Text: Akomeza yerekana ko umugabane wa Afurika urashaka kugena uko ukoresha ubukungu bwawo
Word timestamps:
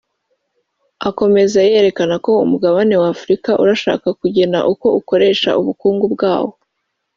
Akomeza 1.09 1.57
yerekana 1.69 2.15
ko 2.25 2.31
umugabane 2.45 2.93
wa 3.01 3.07
Afurika 3.13 3.49
urashaka 3.63 4.07
kugena 4.21 4.57
uko 4.71 4.87
ukoresha 4.99 5.49
ubukungu 5.61 6.05
bwawo 6.13 6.49